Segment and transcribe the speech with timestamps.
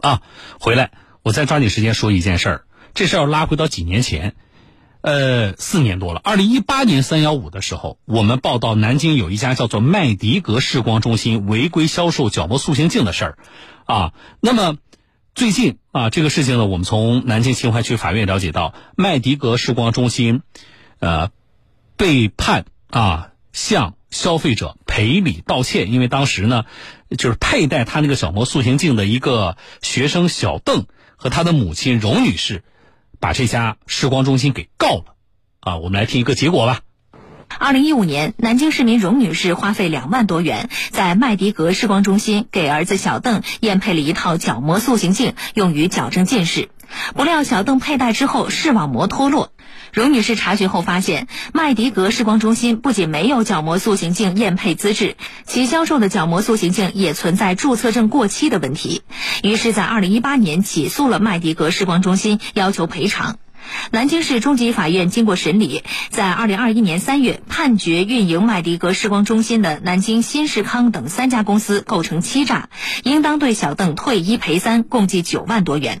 [0.00, 0.22] 啊，
[0.58, 0.92] 回来
[1.22, 4.34] 我再抓紧时间说一件事儿，这事儿要拉回到几年前，
[5.02, 6.20] 呃，四年多了。
[6.22, 13.38] 二零一八年三幺五的时候，我们报道南京有一家叫做麦迪格视光中心违规销售角膜塑形镜的事儿，
[13.84, 14.78] 啊，那么
[15.34, 20.42] 最近啊，这个事情呢，我们从南京秦淮区法院了解到，麦迪格视光中心，
[20.98, 21.30] 呃，
[21.96, 26.64] 被判啊向消费者赔礼道歉，因为当时呢，
[27.16, 32.64] 就是佩戴他那个角膜塑形镜的一个学生小邓和他的母亲荣女士，
[33.20, 35.14] 把这家视光中心给告了，
[35.60, 36.80] 啊，我们来听一个结果吧。
[37.56, 46.68] 二零一五年，南京市民荣女士花费两万多元，在麦迪格视光中心给儿子小邓验配了一套角膜塑形镜，用于矫正近视。
[47.14, 49.52] 不料小邓佩戴之后视网膜脱落。
[49.92, 55.16] 荣女士查询后发现，麦迪格视光中心不仅没有角膜塑形镜验配资质，
[55.46, 59.02] 其销售的角膜塑形镜也存在注册证过期的问题。
[59.42, 63.38] 于是，在二零一八年起诉了麦迪格视光中心，要求赔偿。
[63.90, 72.68] 南京市中级法院经过审理，在二零二一年三月判决运营麦迪格视光中心的南京新视康等三家公司构成欺诈，
[73.02, 76.00] 应当对小邓退一赔三，共计九万多元。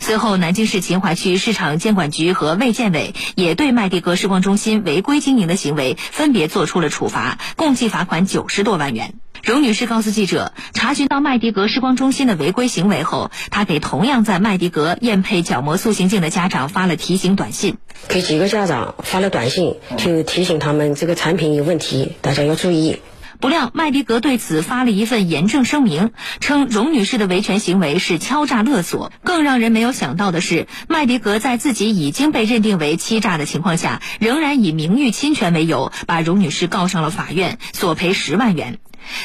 [0.00, 9.14] 随后，南京市秦淮区市场监管局和卫健委也对麦迪格视光中心违规经营的行为分别作出了处罚，共计罚款九十多万元。
[9.42, 17.76] 荣女士告诉记者，查询到麦迪格视光中心的违规行为后，她给同样在麦迪格验配角膜塑形镜的家长发了提醒短信，
[18.08, 23.00] 给几个家长发了短信，就提醒他们这个产品有问题，大家要注意。
[23.40, 29.12] 不料麦迪格对此发了一份严正声明，称荣女士的维权行为是敲诈勒索。
[29.24, 38.78] 更让人没有想到的是，麦迪格在自己已经被认定为欺诈的情况下，仍然以名誉侵权为由，把荣女士告上了法院，索赔十万元。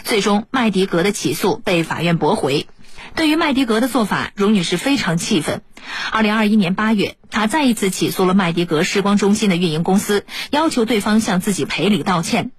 [0.03, 2.67] 最终，麦迪格的起诉被法院驳回。
[3.15, 5.61] 对于麦迪格的做法，荣女士非常气愤。
[6.11, 12.51] 二零二一年八月，她再一次起诉了麦迪格视光中心的运营公司，要求对方向自己赔礼道歉。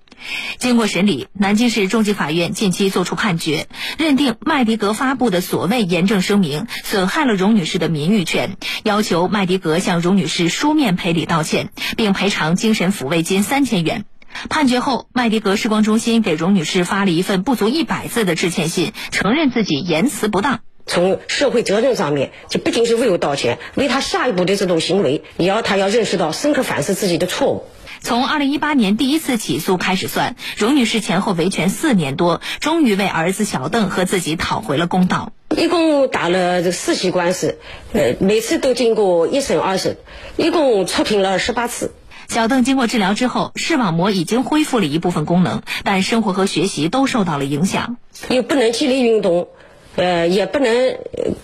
[0.58, 3.66] 经过审理，南京市中级法院近期作出判决，
[3.98, 14.04] 认定麦迪格发布的所谓严正声明损害了荣女士的名誉权，要求麦迪格向荣女士书面赔礼道歉，并赔偿精神抚慰金三千元。
[14.48, 20.60] 判决后，麦迪格视光中心给荣女士发了一份不足一百字的致歉信，承认自己言辞不当。
[20.92, 27.64] 从社会责任上面，就不仅是为我道歉，为他下一步的这种行为，也要他要认识到，深刻反思自己的错误。
[28.02, 35.32] 从二零一八年第一次起诉开始算，荣女士前后维权四年多，终于为儿子小邓和自己讨回了公道。
[35.56, 37.58] 一共打了这四起官司，
[37.94, 39.96] 呃，每次都经过一审、二审，
[40.36, 41.94] 一共出庭了十八次。
[42.28, 47.96] 小邓经过治疗之后，视网膜已经恢复了一部分功能，但生活和学习都受到了影响。
[48.28, 49.48] 又不能剧烈运动，
[49.96, 50.98] 呃，也不能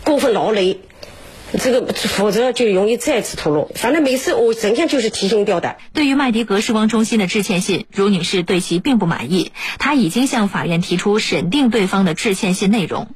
[0.04, 0.80] 过分劳累。
[1.58, 3.70] 这个否则就容易再次脱落。
[3.74, 5.78] 反正每次我整天就是提心吊胆。
[5.94, 13.08] 对于麦迪格视光中心的致歉信，卢女士对其并不满意，她已经向法院提出审定对方的致歉信内容。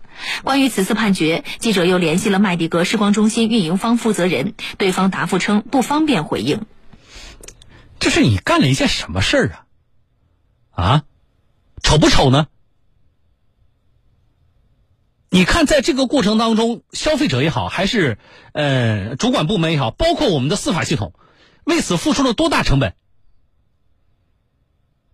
[0.45, 6.63] 关于此次判决，记者又联系了麦迪格视光中心运营方负责人，对方答复称不方便回应。
[8.01, 9.51] 这是你干了一件什么事儿
[10.71, 10.83] 啊？
[10.83, 11.03] 啊，
[11.83, 12.47] 丑不丑呢？
[15.35, 18.19] 你看，在这个过程当中，消费者也好，还是
[18.53, 21.15] 呃主管部门也好，包括我们的司法系统，
[21.65, 22.95] 为此付出了多大成本？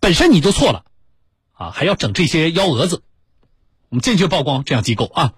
[0.01, 0.87] 本身你就错了，
[1.53, 3.05] 啊，还要整这些幺蛾子，
[3.91, 5.35] 我们坚决曝光这样机构啊！